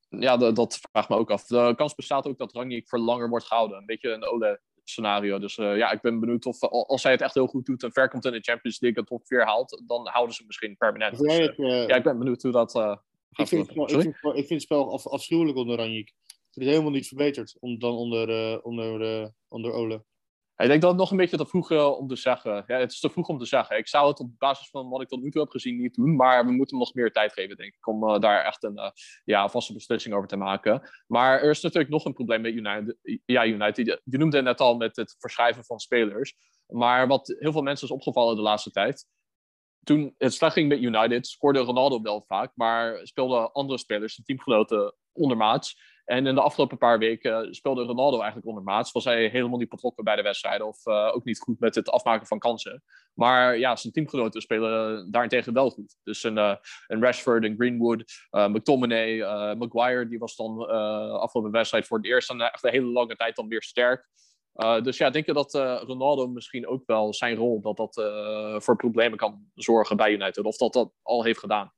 [0.09, 1.47] Ja, dat, dat vraagt me ook af.
[1.47, 3.79] De kans bestaat ook dat Rangnick voor langer wordt gehouden.
[3.79, 5.39] Een beetje een Ole scenario.
[5.39, 8.09] Dus ja, ik ben benieuwd of als hij het echt heel goed doet en ver
[8.09, 11.19] komt in de Champions League en top 4 haalt, dan houden ze misschien permanent.
[11.19, 12.75] Dus, ja, ik ben benieuwd hoe dat,
[13.37, 16.13] ik vind, spel, ik, vind, ik vind, het spel af, afschuwelijk onder Ranjik.
[16.27, 20.05] Het is helemaal niet verbeterd om, dan onder, onder, onder Ole.
[20.57, 22.65] Ik denk dat het nog een beetje te vroeg uh, om te zeggen.
[22.67, 23.77] Ja, het is te vroeg om te zeggen.
[23.77, 26.17] Ik zou het op basis van wat ik tot nu toe heb gezien niet doen.
[26.17, 27.87] Maar we moeten hem nog meer tijd geven, denk ik.
[27.87, 28.93] Om daar echt een
[29.25, 30.91] ja, vaste beslissing over te maken.
[31.07, 32.97] Maar er is natuurlijk nog een probleem met United.
[33.25, 34.01] Ja, United.
[34.05, 36.35] Je noemde het net al met het verschrijven van spelers.
[36.67, 39.07] Maar wat heel veel mensen is opgevallen de laatste tijd
[39.87, 44.23] toen het slecht ging met United, scoorde Ronaldo wel vaak, maar speelden andere spelers, de
[44.23, 45.81] teamgenoten, ondermaats.
[46.07, 48.93] En in de afgelopen paar weken speelde Ronaldo eigenlijk ondermaats.
[48.93, 51.91] Was hij helemaal niet betrokken bij de wedstrijden of uh, ook niet goed met het
[51.91, 52.83] afmaken van kansen.
[53.15, 55.97] Maar ja, zijn teamgenoten spelen daarentegen wel goed.
[56.03, 56.55] Dus een, uh,
[56.87, 59.19] een Rashford, een Greenwood, uh, McTominay,
[59.55, 60.69] Maguire, die was dan
[61.21, 64.09] afgelopen wedstrijd voor het eerst en echt een hele lange tijd dan weer sterk.
[64.83, 65.55] Dus ja, denk je dat
[65.87, 67.95] Ronaldo misschien ook wel zijn rol, dat dat
[68.65, 70.45] voor problemen kan zorgen bij United?
[70.45, 71.73] Of dat dat al heeft gedaan?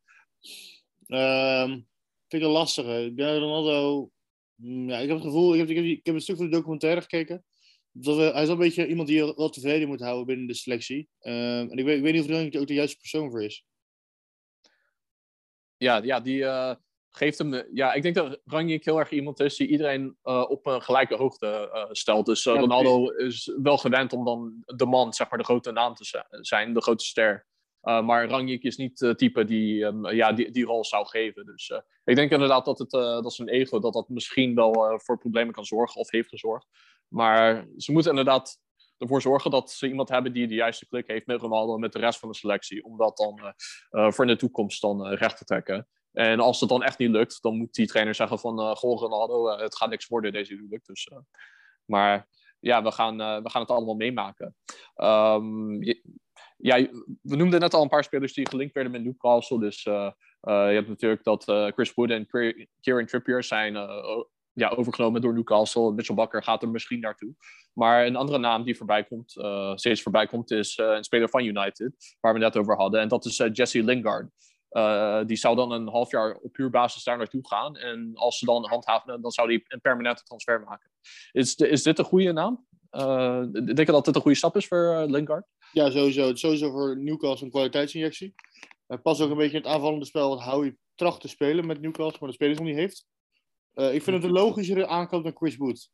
[1.06, 1.88] Um,
[2.28, 3.04] vind ik een lastige.
[3.04, 4.10] Ik ben Ronaldo...
[4.60, 5.52] Mm, ja, ik heb het gevoel...
[5.52, 7.44] Ik heb, ik heb, ik heb een stuk van de documentaire gekeken.
[7.92, 10.46] Dat we, hij is wel een beetje iemand die je wel tevreden moet houden binnen
[10.46, 11.08] de selectie.
[11.20, 13.64] Um, en ik weet, ik weet niet of hij ook de juiste persoon voor is.
[15.76, 16.44] Ja, ja die
[17.10, 17.64] geeft hem.
[17.74, 21.14] Ja, ik denk dat Ranjik heel erg iemand is die iedereen uh, op een gelijke
[21.14, 22.26] hoogte uh, stelt.
[22.26, 26.24] Dus Ronaldo is wel gewend om dan de man, zeg maar, de grote naam te
[26.40, 27.46] zijn, de grote ster.
[27.80, 31.46] Maar Ranjik is niet de type die, um, ja, die die rol zou geven.
[31.46, 31.72] Dus
[32.04, 35.64] ik denk inderdaad dat, het, dat zijn ego dat dat misschien wel voor problemen kan
[35.64, 36.66] zorgen of heeft gezorgd.
[37.08, 38.60] Maar ze moeten inderdaad
[38.98, 41.92] ervoor zorgen dat ze iemand hebben die de juiste klik heeft met Ronaldo en met
[41.92, 42.84] de rest van de selectie.
[42.84, 43.54] Om dat dan
[44.12, 45.88] voor in de toekomst dan recht te trekken.
[46.12, 48.60] En als het dan echt niet lukt, dan moet die trainer zeggen van...
[48.60, 50.84] Uh, goh, Ronaldo, uh, het gaat niks worden deze huwelijk.
[50.84, 51.18] Dus, uh,
[51.84, 52.28] maar
[52.60, 54.56] ja, we gaan, we gaan het allemaal meemaken.
[54.96, 55.78] Um,
[56.58, 56.76] ja,
[57.22, 59.60] we noemden net al een paar spelers die gelinkt werden met Newcastle.
[59.60, 60.14] Dus je
[60.50, 61.44] hebt natuurlijk dat
[61.74, 62.26] Chris Wood en
[62.80, 63.76] Kieran Trippier zijn
[64.52, 65.92] ja, overgenomen door Newcastle.
[65.92, 67.34] Mitchell Bakker gaat er misschien naartoe.
[67.72, 69.30] Maar een andere naam die voorbij komt,
[69.74, 73.00] steeds voorbij komt, is een speler van United, waar we net over hadden.
[73.00, 74.30] En dat is Jesse Lingard.
[75.28, 77.76] die zou dan een half jaar op huurbasis daar naartoe gaan.
[77.76, 80.90] En als ze dan handhaven, dan zou die een permanente transfer maken.
[81.32, 82.66] Is, is dit een goede naam?
[83.52, 85.46] denk je dat dit een goede stap is voor Lingard?
[85.72, 86.26] Ja, sowieso.
[86.26, 88.34] Het is sowieso voor Newcastle een kwaliteitsinjectie.
[88.86, 91.80] Hij past ook een beetje in het aanvallende spel wat Howie tracht te spelen met
[91.80, 93.06] Newcastle, maar de spelers nog niet heeft.
[93.74, 95.90] ik vind het een logischere aankoop dan Chris Wood.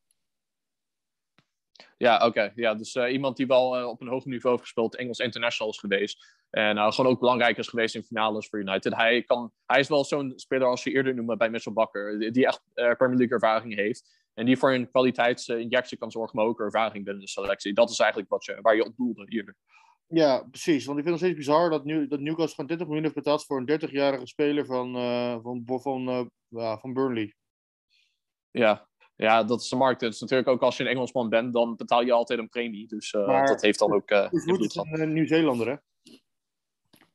[1.97, 2.53] Ja, oké.
[2.55, 5.73] Ja, dus uh, iemand die wel uh, op een hoog niveau heeft gespeeld, Engels international
[5.73, 6.43] is geweest.
[6.51, 8.95] En uh, gewoon ook belangrijk is geweest in finales voor United.
[8.95, 12.31] Hij, kan, hij is wel zo'n speler als je eerder noemde bij Mitchell Bakker, die,
[12.31, 14.24] die echt Premier League ervaring heeft.
[14.35, 17.73] En die voor een kwaliteitsinjectie kan zorgen, maar ook ervaring binnen de selectie.
[17.73, 19.57] Dat is eigenlijk wat je, waar je op doelde hier.
[20.07, 20.85] Ja, precies.
[20.85, 23.15] Want ik vind het nog steeds bizar dat, nu, dat Newcastle gewoon 20 miljoen heeft
[23.15, 24.93] betaald voor een 30-jarige speler van,
[25.43, 26.31] van, van,
[26.81, 27.35] van Burnley.
[28.51, 30.01] Ja, ja, dat is de markt.
[30.01, 32.87] Het is natuurlijk ook als je een Engelsman bent, dan betaal je altijd een premie.
[32.87, 34.11] Dus uh, dat heeft dan ook.
[34.11, 35.77] Uh, het een uh, Nieuw-Zeelander, hè?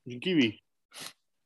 [0.04, 0.62] Een Kiwi.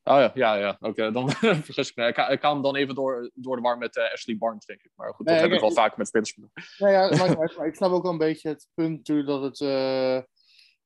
[0.04, 0.78] Oh ja, ja, ja.
[0.80, 2.08] Oké, dan vergis ik me.
[2.08, 4.92] Ik, ik hem dan even door, door de war met Ashley Barnes, denk ik.
[4.96, 6.52] Maar goed, dat heb ik wel vaker met spelers gedaan.
[6.78, 9.60] Nou ja, maar, maar, ik snap ook wel een beetje het punt natuurlijk dat het.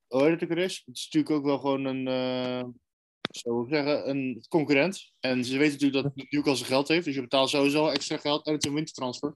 [0.07, 0.83] hoe heet het ook is?
[0.85, 2.07] Het is natuurlijk ook wel gewoon een
[3.31, 5.11] zo zeggen, een concurrent.
[5.19, 7.05] En ze weten natuurlijk dat Newcastle geld heeft.
[7.05, 9.35] Dus je betaalt sowieso extra geld uit een wintertransfer.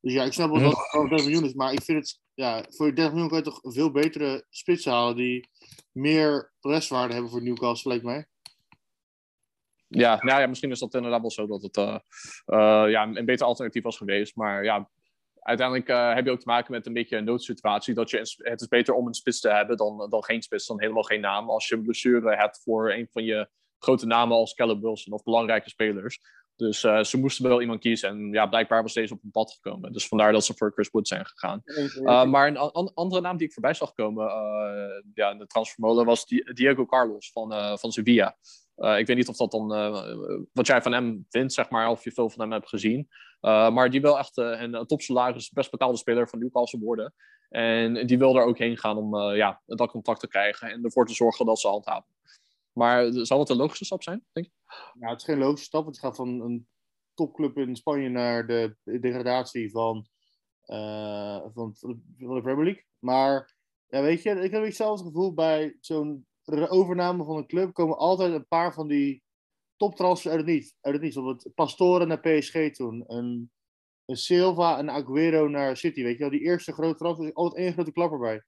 [0.00, 1.54] Dus ja, ik snap wel dat het 30 miljoen is.
[1.54, 4.92] Maar ik vind het, ja, voor je 30 miljoen kan je toch veel betere spitsen
[4.92, 5.48] halen die
[5.92, 8.26] meer restwaarde hebben voor Newcastle, lijkt mij.
[9.88, 11.98] Ja, nou ja, misschien is dat inderdaad wel zo dat het uh,
[12.46, 14.36] uh, ja, een beter alternatief was geweest.
[14.36, 14.90] Maar ja,
[15.40, 17.94] uiteindelijk uh, heb je ook te maken met een beetje een noodsituatie.
[17.94, 20.80] Dat je, het is beter om een spits te hebben dan, dan geen spits, dan
[20.80, 21.50] helemaal geen naam.
[21.50, 25.22] Als je een blessure hebt voor een van je grote namen als Callum Wilson of
[25.22, 26.20] belangrijke spelers.
[26.56, 28.08] Dus ze moesten wel iemand kiezen.
[28.08, 29.92] En ja, blijkbaar was deze op een pad gekomen.
[29.92, 31.62] Dus vandaar dat ze voor Chris Wood zijn gegaan.
[32.30, 34.24] Maar een an andere naam die ik voorbij zag komen
[35.14, 38.36] ja, in de transfermolen was Diego Carlos van, van Sevilla.
[38.76, 39.68] Ik weet niet of dat dan
[40.52, 43.08] wat jij van hem vindt, zeg maar, of je veel van hem hebt gezien.
[43.40, 47.14] maar die wil echt een topsalaris, best betaalde speler van Newcastle worden.
[47.48, 51.06] En die wil er ook heen gaan om ja, dat contact te krijgen en ervoor
[51.06, 52.14] te zorgen dat ze handhaven.
[52.72, 54.52] Maar zal het een logische stap zijn, denk je?
[54.94, 55.86] Nou, het is geen logische stap.
[55.86, 56.68] Het gaat van een
[57.14, 60.06] topclub in Spanje naar de degradatie van,
[61.54, 62.84] van, van de Premier League.
[62.98, 63.54] Maar
[63.88, 67.72] ja, weet je, ik heb hetzelfde gevoel bij zo'n overname van een club.
[67.72, 69.22] komen altijd een paar van die
[69.76, 70.74] toptransfers uit het niet.
[70.80, 71.12] Uit het niet.
[71.12, 73.04] Zoals Pastore naar PSG toen.
[73.06, 73.50] Een,
[74.04, 76.02] een Silva en Aguero naar City.
[76.02, 78.42] Weet je wel, die eerste grote transfer is altijd één grote klapper bij.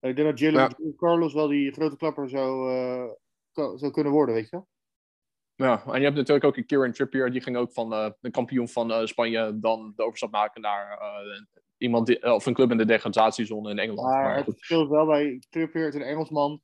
[0.00, 3.10] Ik denk dat Jalen Carlos wel die grote klapper zou, uh,
[3.52, 4.62] zou kunnen worden, weet je
[5.54, 8.30] Ja, en je hebt natuurlijk ook een Kieran Trippier, die ging ook van uh, de
[8.30, 11.40] kampioen van uh, Spanje dan de overstap maken naar uh,
[11.76, 14.08] iemand die, of een club in de degradatiezone in Engeland.
[14.08, 16.62] Maar, maar het verschilt wel bij Trippier, het is een Engelsman.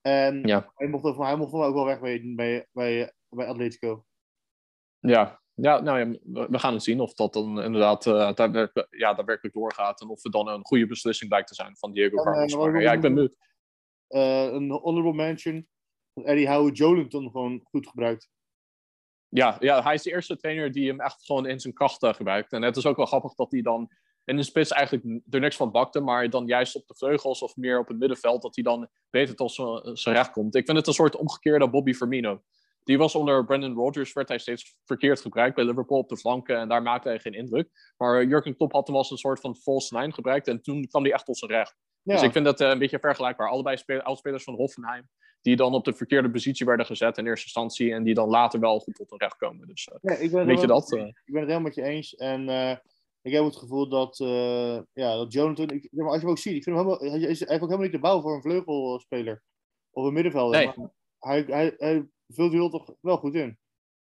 [0.00, 0.72] En ja.
[0.74, 4.04] hij mocht, hij mocht ook wel weg bij, bij, bij, bij Atletico.
[4.98, 9.14] Ja, ja, nou ja, we gaan het zien of dat dan inderdaad uh, daadwerkelijk, ja,
[9.14, 10.00] daadwerkelijk doorgaat.
[10.00, 12.56] En of het dan een goede beslissing blijkt te zijn van Diego Carlos.
[12.56, 13.36] Maar, ja, ik ben benieuwd.
[14.08, 15.68] een honorable mention
[16.14, 18.30] Eddie Howe Jolinton gewoon goed gebruikt.
[19.28, 22.52] Ja, ja, hij is de eerste trainer die hem echt gewoon in zijn krachten gebruikt.
[22.52, 23.90] En het is ook wel grappig dat hij dan
[24.28, 27.56] in de spits eigenlijk er niks van bakte, maar dan juist op de vleugels of
[27.56, 29.52] meer op het middenveld, dat hij dan beter tot
[29.92, 30.54] zijn recht komt.
[30.54, 32.42] Ik vind het een soort omgekeerde Bobby Firmino.
[32.84, 36.58] Die was onder Brandon Rodgers, werd hij steeds verkeerd gebruikt bij Liverpool op de flanken
[36.58, 37.68] en daar maakte hij geen indruk.
[37.96, 41.02] Maar Jurgen Klopp had hem als een soort van false nine gebruikt en toen kwam
[41.02, 41.76] hij echt tot zijn recht.
[42.02, 43.48] Dus ik vind dat uh, een beetje vergelijkbaar.
[43.48, 45.08] Allebei spelers, oudspelers van Hoffenheim,
[45.40, 48.60] die dan op de verkeerde positie werden gezet in eerste instantie en die dan later
[48.60, 49.66] wel goed tot hun recht komen.
[49.66, 50.92] Dus uh, ja, ik ben weet je dat?
[50.92, 51.00] Uh...
[51.00, 52.14] Ik ben het helemaal met je eens.
[52.14, 52.48] En
[53.28, 54.16] ik heb het gevoel dat,
[54.92, 57.20] ja, dat Jonathan, ik, maar als je hem ook ziet, ik vind hem helemaal, hij
[57.20, 59.42] is eigenlijk ook helemaal niet de bouw voor een vleugelspeler
[59.90, 60.74] of een middenvelder.
[60.76, 60.88] Nee.
[61.18, 63.58] Hij, hij, hij vult die toch wel goed in.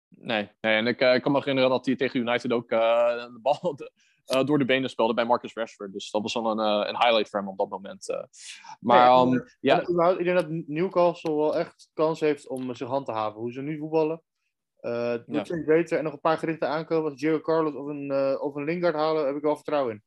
[0.08, 3.78] Nee, nee en ik, ik kan me herinneren dat hij tegen United ook de bal
[4.30, 5.94] uh, door de benen speelde bij Marcus Rashford.
[5.94, 8.10] Dus dat was dan een, uh, een highlight voor hem op dat moment.
[8.10, 8.24] Uh.
[8.80, 9.80] Maar nee, um, ja.
[10.18, 13.40] Ik denk dat Newcastle wel echt kans heeft om zich hand te haven.
[13.40, 14.22] Hoe ze nu voetballen.
[14.82, 15.64] Uh, het moet ja.
[15.66, 15.98] beter.
[15.98, 17.12] En nog een paar gerichte aankomen.
[17.12, 20.04] Als Diego Carlos of een, of een Lingard halen, heb ik wel vertrouwen in.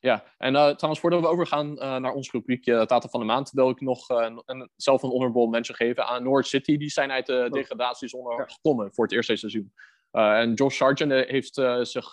[0.00, 3.26] Ja, en uh, trouwens, voordat we overgaan uh, naar ons rubriekje uh, Tata van de
[3.26, 6.76] Maand, wil ik nog een, zelf een honorable mention geven aan North City.
[6.76, 7.52] Die zijn uit de oh.
[7.52, 8.44] degradatiezone ja.
[8.46, 9.72] gekomen voor het eerste seizoen.
[10.10, 12.12] en Josh Sargent heeft zich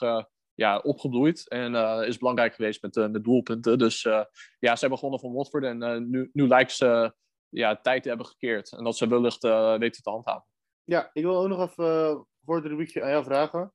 [0.56, 3.78] ja, opgebloeid en uh, is belangrijk geweest met, uh, met doelpunten.
[3.78, 4.24] Dus uh,
[4.60, 7.14] ja, ze hebben gewonnen van Watford en nu, nu lijkt ze
[7.50, 8.72] ja, tijd te hebben gekeerd.
[8.72, 9.44] En dat ze wellicht
[9.80, 10.48] weten te handhaven.
[10.86, 13.74] Ja, ik wil ook nog even voor het rubriekje aan jou vragen.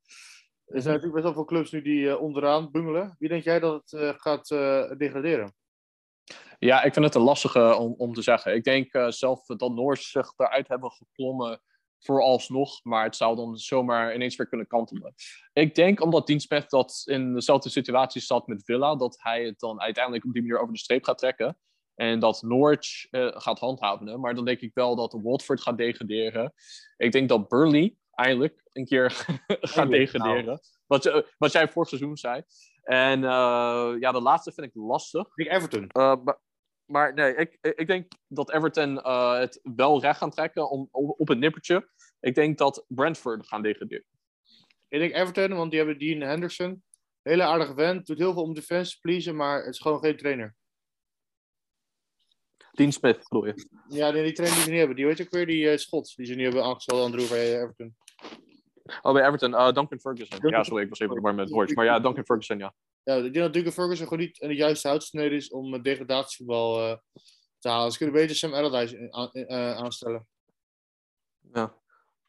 [0.64, 3.16] Er zijn natuurlijk best wel veel clubs nu die onderaan bungelen.
[3.18, 4.48] Wie denk jij dat het gaat
[4.98, 5.54] degraderen?
[6.58, 8.54] Ja, ik vind het een lastige om, om te zeggen.
[8.54, 11.62] Ik denk zelf dat Noors zich eruit hebben geklommen
[11.98, 12.84] vooralsnog.
[12.84, 15.14] Maar het zou dan zomaar ineens weer kunnen kantelen.
[15.52, 19.80] Ik denk omdat Dienstpech dat in dezelfde situatie zat met Villa, dat hij het dan
[19.80, 21.58] uiteindelijk op die manier over de streep gaat trekken.
[22.00, 24.20] En dat Norwich uh, gaat handhaven.
[24.20, 26.52] Maar dan denk ik wel dat Watford gaat degraderen.
[26.96, 29.10] Ik denk dat Burnley eindelijk een keer
[29.46, 30.44] gaat degraderen.
[30.44, 30.58] Nou.
[30.86, 32.42] Wat, wat jij vorig seizoen zei.
[32.82, 35.26] En uh, ja, de laatste vind ik lastig.
[35.34, 35.90] Ik Everton.
[35.92, 36.40] Uh, maar,
[36.84, 41.28] maar, nee, ik, ik denk dat Everton uh, het wel recht gaan trekken om, op
[41.28, 41.88] het nippertje.
[42.20, 44.06] Ik denk dat Brentford gaan degraderen.
[44.88, 46.82] Ik denk Everton, want die hebben Dean Henderson.
[47.22, 50.16] Hele aardige vent, doet heel veel om defense te pleasen, maar het is gewoon geen
[50.16, 50.58] trainer.
[52.80, 53.66] Dean Smith bedoel je?
[53.88, 54.96] Ja, die, die trainer die ze niet hebben.
[54.96, 57.96] Die weet ook weer, die uh, Schots, die ze niet hebben aangesteld aan bij Everton.
[59.02, 59.50] Oh, bij Everton.
[59.50, 60.48] Uh, Duncan Ferguson.
[60.48, 61.74] Ja, sorry, ik was even maar met woord.
[61.74, 62.74] Maar ja, Duncan Ferguson, ja.
[63.02, 66.90] Ja, ik denk dat Duncan Ferguson gewoon niet in de juiste houtsnede is om degradatievoetbal
[66.90, 66.96] uh,
[67.58, 67.92] te halen.
[67.92, 69.08] Ze kunnen beter Sam Allardyce
[69.76, 70.26] aanstellen.
[71.52, 71.78] Ja.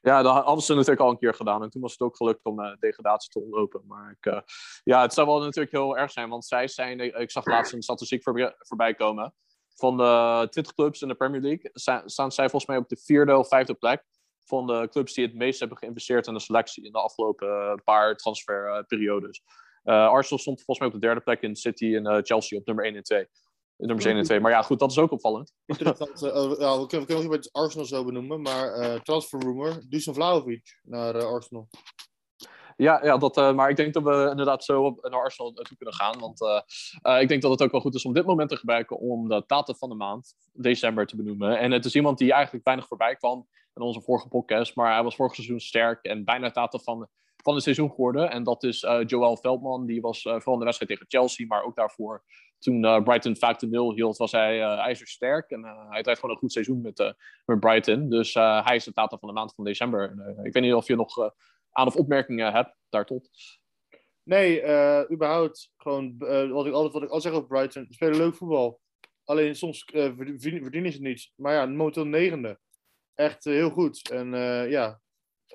[0.02, 1.64] Ja, dat hadden ze natuurlijk al een keer gedaan.
[1.64, 3.82] En toen was het ook gelukt om uh, degradatie te ontlopen.
[3.88, 4.40] Maar ik, uh,
[4.84, 6.30] ja, het zou wel natuurlijk heel erg zijn.
[6.30, 8.24] Want zij zijn, ik zag laatst een statistiek
[8.58, 9.34] voorbij komen.
[9.76, 11.72] Van de 20 clubs in de Premier League
[12.06, 14.04] staan zij volgens mij op de vierde of vijfde plek
[14.44, 17.74] van de clubs die het meest hebben geïnvesteerd in de selectie in de afgelopen uh,
[17.84, 19.44] paar transferperiodes.
[19.84, 22.66] Uh, Arsenal stond volgens mij op de derde plek in City en uh, Chelsea op
[22.66, 23.28] nummer 1 en 2.
[23.78, 24.40] Nummers 1 en 2.
[24.40, 25.54] Maar ja, goed, dat is ook opvallend.
[25.66, 26.24] Interessant.
[26.24, 31.24] Uh, we kunnen, we kunnen ook Arsenal zo benoemen, maar transfer rumor, Dusan Vlaovic naar
[31.26, 31.68] Arsenal.
[32.82, 35.78] Ja, ja dat, uh, maar ik denk dat we inderdaad zo op, naar Arsenal toe
[35.78, 36.20] kunnen gaan.
[36.20, 39.00] Want uh, ik denk dat het ook wel goed is om dit moment te gebruiken
[39.00, 41.60] om de data van de maand, december, te benoemen.
[41.60, 44.76] En het is iemand die eigenlijk weinig voorbij kwam in onze vorige podcast.
[44.76, 47.08] Maar hij was vorig seizoen sterk en bijna data van,
[47.44, 48.32] van het seizoen geworden.
[48.32, 49.86] En dat is Joel Veldman.
[49.86, 52.24] Die was vooral in de wedstrijd tegen Chelsea, maar ook daarvoor
[52.60, 53.40] toen Brighton 5-0
[53.70, 55.50] hield, was hij ijzersterk.
[55.50, 57.16] En hij draait gewoon een goed seizoen met,
[57.46, 58.10] met Brighton.
[58.10, 60.16] Dus hij is de data van de maand van december.
[60.44, 61.34] ik weet niet of je nog
[61.72, 63.30] aan of opmerkingen hebt daar tot?
[64.24, 67.86] Nee, uh, überhaupt gewoon uh, wat ik altijd wat ik al zeg over Brighton.
[67.86, 68.80] Ze spelen leuk voetbal.
[69.24, 71.34] Alleen soms uh, verdienen ze niets.
[71.36, 72.60] Maar ja, momenteel negende.
[73.14, 74.10] Echt heel goed.
[74.10, 74.30] En
[74.70, 75.02] ja,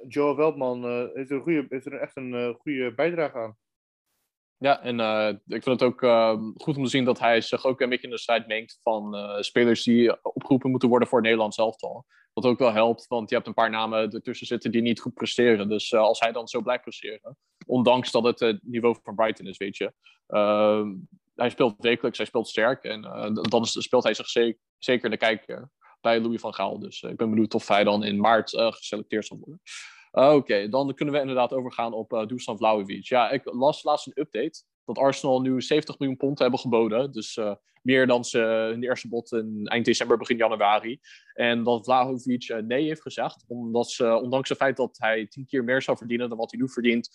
[0.08, 3.56] Joe Veldman heeft, een goede, heeft er echt een goede bijdrage aan.
[4.58, 7.64] Ja, en uh, ik vind het ook uh, goed om te zien dat hij zich
[7.64, 11.18] ook een beetje in de strijd mengt van uh, spelers die opgeroepen moeten worden voor
[11.18, 12.06] het Nederlands elftal.
[12.32, 15.14] Wat ook wel helpt, want je hebt een paar namen ertussen zitten die niet goed
[15.14, 15.68] presteren.
[15.68, 19.56] Dus als hij dan zo blijft presteren, ondanks dat het het niveau van Brighton is,
[19.56, 19.92] weet je.
[20.26, 20.94] Ehm,
[21.34, 25.70] hij speelt wekelijks, hij speelt sterk en dan speelt hij zich zeker, zeker de kijker
[26.00, 26.78] bij Louis van Gaal.
[26.78, 29.60] Dus ik ben benieuwd of hij dan in maart geselecteerd zal worden.
[30.18, 33.04] Oké, dan kunnen we inderdaad overgaan op uh, Dusan Vlahovic.
[33.04, 37.12] Ja, ik las laatst een update dat Arsenal nu 70 miljoen pond hebben geboden.
[37.12, 41.00] Dus uh, meer dan ze in de eerste bod in eind december, begin januari.
[41.34, 45.46] En dat Vlahovic uh, nee heeft gezegd, omdat ze, ondanks het feit dat hij tien
[45.46, 47.08] keer meer zou verdienen dan wat hij nu verdient,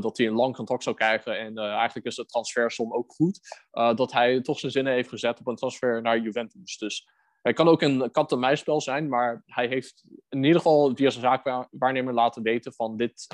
[0.00, 1.38] dat hij een lang contract zou krijgen.
[1.38, 5.46] En eigenlijk is de transfersom ook goed, dat hij toch zijn zinnen heeft gezet op
[5.46, 6.78] een transfer naar Juventus.
[6.78, 7.08] Dus
[7.44, 12.14] hij kan ook een kat-en-muisspel zijn, maar hij heeft in ieder geval via zijn zaakwaarnemer
[12.14, 13.26] laten weten van dit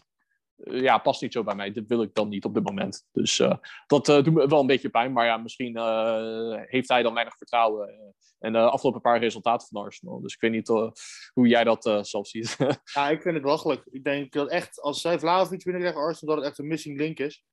[0.56, 1.72] uh, ja, past niet zo bij mij.
[1.72, 3.06] Dit wil ik dan niet op dit moment.
[3.12, 3.54] Dus uh,
[3.86, 5.12] dat uh, doet me wel een beetje pijn.
[5.12, 5.78] Maar ja, misschien
[6.66, 8.14] heeft hij dan weinig vertrouwen.
[8.38, 10.20] en de afgelopen paar resultaten van Arsenal.
[10.20, 10.68] Dus ik weet niet
[11.32, 12.56] hoe jij dat zelf ziet.
[12.94, 13.86] ja, ik vind het belachelijk.
[13.90, 17.18] Ik denk dat echt, als zij Vlaovic binnenkrijgen Arsenal, dat het echt een missing link
[17.18, 17.44] is.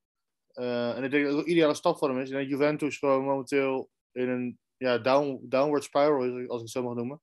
[0.53, 2.29] en ik denk dat het een ideale stap voor hem is.
[2.29, 6.83] En dat Juventus gewoon momenteel in een ja, down, downward spiral, als ik het zo
[6.83, 7.21] mag noemen.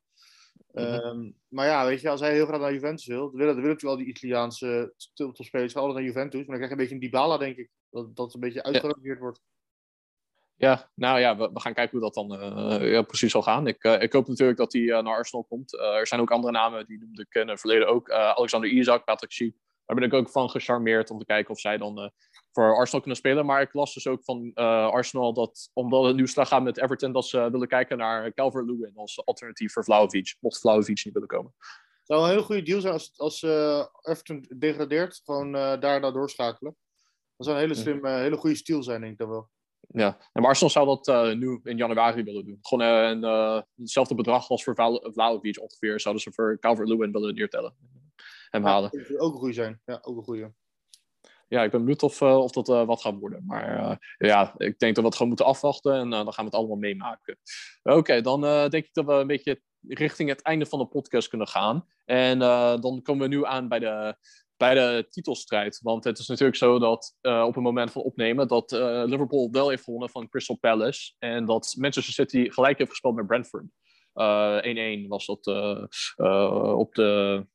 [0.73, 3.63] Mm maar ja, weet je, als hij heel graag naar Juventus wil, dan willen, dan
[3.63, 6.47] willen natuurlijk al die Italiaanse topspelers altijd naar Juventus.
[6.47, 7.71] Maar dan krijg je een beetje een Dybala, denk ik.
[7.91, 9.41] Dat, dat het een beetje uitgerangeerd wordt.
[10.57, 13.67] Ja, nou ja, we, we, gaan kijken hoe dat dan uh, ja, precies zal gaan.
[13.67, 15.79] Ik, uh, ik hoop natuurlijk dat hij uh, naar Arsenal komt.
[15.79, 18.11] er zijn ook andere namen, die noemde ik in het verleden ook.
[18.11, 19.57] Alexander Isaac, Patrick Schiek.
[19.85, 22.13] Daar ben ik ook van gecharmeerd om te kijken of zij dan
[22.55, 23.47] voor Arsenal kunnen spelen.
[23.47, 26.79] Maar ik las dus ook van uh, Arsenal dat, omdat het nu slag gaat met
[26.79, 31.29] Everton, dat ze willen kijken naar Calvert-Lewin als alternatief voor Vlaovic, mocht Vlaovic niet willen
[31.29, 31.55] komen.
[31.59, 36.01] Het zou een heel goede deal zijn als, als uh, Everton degradeert, gewoon uh, daar
[36.01, 36.77] naar doorschakelen.
[37.37, 39.51] Dat zou een hele slim, hele goede stil zijn, denk ik dan wel.
[39.89, 42.59] Ja, en maar Arsenal zou dat nu in januari willen doen.
[42.61, 43.23] Gewoon een,
[43.77, 44.75] hetzelfde bedrag als voor
[45.13, 47.75] Vlaovic ongeveer, zouden ze voor Calvert-Lewin willen neertellen.
[48.51, 49.07] Hem halen.
[49.09, 50.53] Ja, ook een goede zijn, ja, ook een goede
[51.55, 53.43] ja, ik ben benieuwd of, uh, of dat uh, wat gaat worden.
[53.47, 53.97] Maar uh,
[54.31, 56.77] ja, ik denk dat we het gewoon moeten afwachten en dan gaan we het allemaal
[56.77, 57.39] meemaken.
[57.83, 61.49] Oké, dan denk ik dat we een beetje richting het einde van de podcast kunnen
[61.49, 61.87] gaan.
[62.05, 62.39] En
[62.81, 64.17] dan komen we nu aan bij de,
[64.57, 65.81] bij de titelstrijd.
[65.83, 68.71] Want het is natuurlijk zo dat op het moment van opnemen dat
[69.07, 71.15] Liverpool wel heeft gewonnen van Crystal Palace.
[71.19, 73.65] En dat Manchester City gelijk heeft gespeeld met Brentford.
[75.05, 75.47] 1-1 was dat
[76.77, 77.47] op de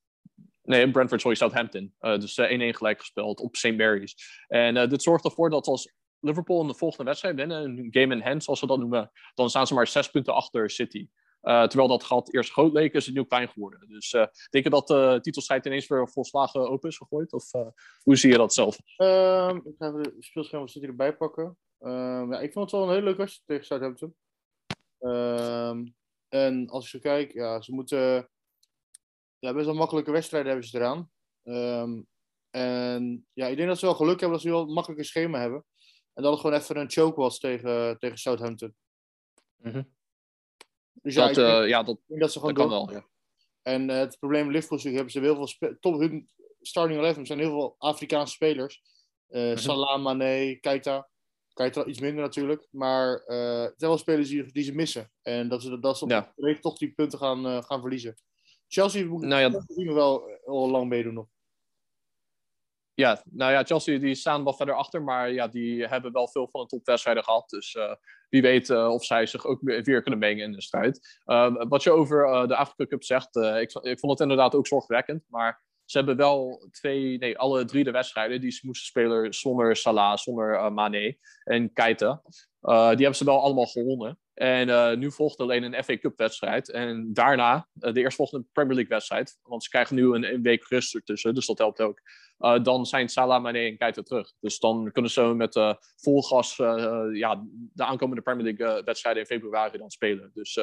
[0.69, 1.93] Nee, Brentford, sorry, Southampton.
[1.99, 3.77] dus 1-1 gelijk gespeeld op St.
[3.77, 4.43] Mary's.
[4.47, 8.21] En dit zorgt ervoor dat als Liverpool in de volgende wedstrijd winnen, een game in
[8.21, 11.10] hand, zoals ze dat noemen, dan staan ze maar zes punten achter City.
[11.41, 13.89] Uh, terwijl dat gat eerst groot leek, is het nu klein geworden.
[13.89, 17.34] Dus uh, denk je dat de titelstrijd ineens weer volslagen open is gegooid?
[17.34, 17.67] Of uh,
[18.03, 18.79] hoe zie je dat zelf?
[18.97, 21.58] Um, ik ga de speelscherm City erbij pakken.
[21.79, 24.15] Um, ja, ik vond het wel een hele leuke wedstrijd tegen Southampton.
[24.99, 25.95] Um,
[26.29, 28.29] en als ik zo kijk, ja, ze moeten
[29.39, 31.10] ja, best wel makkelijke wedstrijden hebben ze eraan.
[32.49, 35.39] en ja, ik denk dat ze wel geluk hebben dat ze wel een makkelijke schema
[35.39, 35.65] hebben.
[36.13, 38.75] En dat het gewoon even een choke was tegen, tegen Southampton.
[39.56, 39.97] Mm -hmm.
[41.02, 42.91] Dus ja, dat, ik denk, uh, ja, dat, dat ze gewoon dat kan wel.
[42.91, 43.08] Ja.
[43.62, 46.30] En uh, het probleem Liverpool hebben ze heel veel top hun
[46.62, 48.82] starting 11 zijn heel veel Afrikaanse spelers.
[49.30, 49.58] Uh, mm -hmm.
[49.58, 51.10] Salah, Mane, Keita.
[51.54, 55.12] Keita iets minder natuurlijk, maar het zijn wel spelers die, die ze missen.
[55.21, 56.34] En dat ze, dat ze op ja.
[56.62, 58.15] toch die punten gaan, gaan verliezen.
[58.69, 61.27] Chelsea moet nou ja, wel al lang meedoen nog.
[62.93, 66.47] Ja, nou ja, Chelsea die staan wel verder achter, maar ja, die hebben wel veel
[66.51, 67.49] van de topwedstrijden gehad.
[67.49, 67.93] Dus uh,
[68.29, 71.21] wie weet uh, of zij zich ook weer kunnen mengen in de strijd.
[71.25, 75.23] Uh, wat je over de Afrika Cup zegt, ik, ik vond het inderdaad ook zorgwekkend.
[75.27, 79.75] Maar ze hebben wel twee, nee, alle drie de wedstrijden die ze moesten spelen zonder
[79.75, 82.21] Salah, zonder Mane en Keita.
[82.60, 84.19] die hebben ze wel allemaal gewonnen.
[84.39, 86.69] En nu volgt alleen een FA Cup wedstrijd.
[86.69, 89.39] En daarna de eerstvolgende Premier League wedstrijd.
[89.41, 92.02] Want ze krijgen nu een, een week rust ertussen, dus dat helpt ook.
[92.39, 94.34] Uh, dan zijn Salah, Mane en Keita terug.
[94.39, 99.21] Dus dan kunnen ze met uh, vol gas uh, ja, de aankomende Premier League wedstrijden
[99.21, 100.32] in februari dan spelen.
[100.34, 100.60] Dus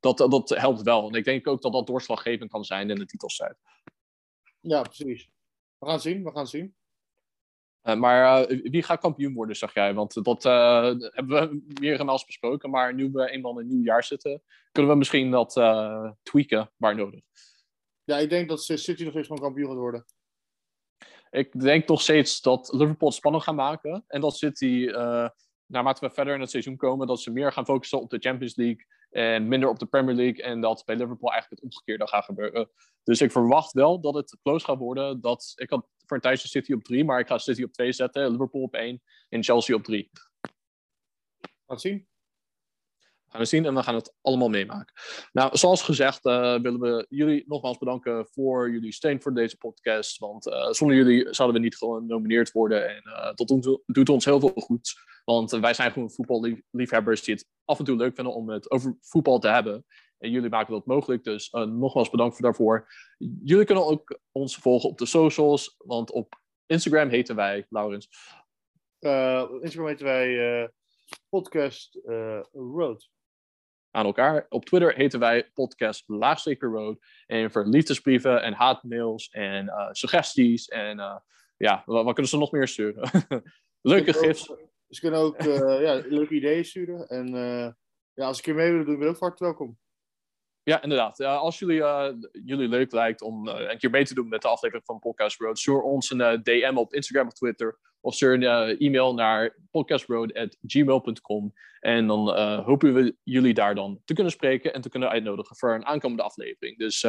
[0.00, 1.08] dat, dat helpt wel.
[1.08, 3.56] En ik denk ook dat dat doorslaggevend kan zijn in de titelstrijd.
[4.60, 5.28] Ja, precies.
[5.78, 6.74] We gaan zien, we gaan zien.
[7.84, 9.94] Maar wie gaat kampioen worden, zeg jij?
[9.94, 12.70] Want dat hebben we meermaals besproken.
[12.70, 14.42] Maar nu we eenmaal in een nieuw jaar zitten,
[14.72, 15.52] kunnen we misschien dat
[16.22, 17.20] tweaken waar nodig.
[18.04, 20.04] Ja, ik denk dat City nog steeds van kampioen gaat worden
[21.34, 24.04] ik denk toch steeds dat Liverpool het spannend gaan maken.
[24.06, 24.86] En dat City,
[25.66, 28.56] naarmate we verder in het seizoen komen, dat ze meer gaan focussen op de Champions
[28.56, 30.42] League en minder op de Premier League.
[30.42, 32.70] En dat bij Liverpool eigenlijk het omgekeerde gaat gebeuren.
[33.02, 35.20] Dus ik verwacht wel dat het close gaat worden.
[35.20, 35.88] Dat, ik had
[36.20, 39.44] tijdje City op 3, maar ik ga City op 2 zetten, Liverpool op 1 en
[39.44, 40.10] Chelsea op 3.
[41.66, 42.06] Laat zien
[43.34, 44.94] gaan we zien en we gaan het allemaal meemaken.
[45.32, 50.18] Nou, zoals gezegd uh, willen we jullie nogmaals bedanken voor jullie steun voor deze podcast.
[50.18, 52.88] Want uh, zonder jullie zouden we niet genomineerd worden.
[52.88, 54.94] En uh, dat doet, doet, ons heel veel goed.
[55.24, 58.96] Want wij zijn gewoon voetballiefhebbers die het af en toe leuk vinden om het over
[59.00, 59.84] voetbal te hebben.
[60.24, 61.24] En jullie maken dat mogelijk.
[61.24, 62.88] Dus nogmaals bedankt daarvoor.
[63.42, 65.74] Jullie kunnen ook ons volgen op de socials.
[65.78, 68.08] Want op Instagram heten wij, Laurens.
[69.50, 70.70] op Instagram heten wij
[71.28, 72.00] podcast
[72.52, 73.08] Road
[73.90, 74.46] aan elkaar.
[74.48, 76.98] Op Twitter heten wij podcast Laagstreker Road.
[77.26, 80.96] En voor liefdesbrieven en haatmails en suggesties en
[81.56, 83.10] ja, wat, wat, kunnen ze nog meer sturen?
[83.80, 84.52] Leuke gifs.
[84.88, 87.08] ze kunnen ook ja, leuke ideeën sturen.
[87.08, 87.26] En
[88.14, 89.78] ja, als ik hier mee wil doen, ben ik ook hard welkom.
[90.64, 91.20] Ja, inderdaad.
[91.20, 92.08] als jullie, uh,
[92.44, 95.40] jullie leuk lijkt om uh, een keer mee te doen met de aflevering van Podcast
[95.40, 97.78] Road, stuur ons een uh, DM op Instagram of Twitter.
[98.00, 101.52] Of stuur een e-mail naar podcastroad.gmail.com.
[101.80, 105.74] En dan hopen we jullie daar dan te kunnen spreken en te kunnen uitnodigen voor
[105.74, 106.78] een aankomende aflevering.
[106.78, 107.06] Dus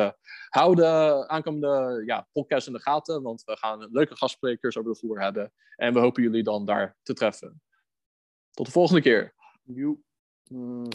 [0.50, 4.98] hou de aankomende ja, podcast in de gaten, want we gaan leuke gastsprekers over de
[4.98, 5.52] vloer hebben.
[5.76, 7.62] En we hopen jullie dan daar te treffen.
[8.52, 9.34] Tot de volgende keer.
[9.64, 10.04] Mm.